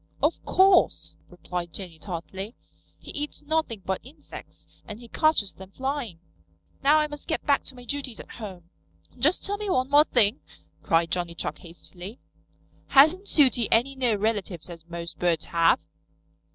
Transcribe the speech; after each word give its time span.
"Of 0.23 0.43
course," 0.45 1.15
replied 1.29 1.73
Jenny 1.73 1.99
tartly. 1.99 2.55
"He 2.97 3.11
eats 3.11 3.43
nothing 3.43 3.83
but 3.85 4.01
insects, 4.03 4.65
and 4.87 4.99
he 4.99 5.07
catches 5.07 5.53
them 5.53 5.69
flying. 5.69 6.17
Now 6.81 6.97
I 6.97 7.05
must 7.05 7.27
get 7.27 7.45
back 7.45 7.63
to 7.65 7.75
my 7.75 7.85
duties 7.85 8.19
at 8.19 8.31
home." 8.41 8.71
"Just 9.19 9.45
tell 9.45 9.57
me 9.57 9.69
one 9.69 9.91
more 9.91 10.05
thing," 10.05 10.39
cried 10.81 11.11
Johnny 11.11 11.35
Chuck 11.35 11.59
hastily. 11.59 12.17
"Hasn't 12.87 13.27
Sooty 13.27 13.71
any 13.71 13.93
near 13.93 14.17
relatives 14.17 14.71
as 14.71 14.89
most 14.89 15.19
birds 15.19 15.45
have?" 15.45 15.79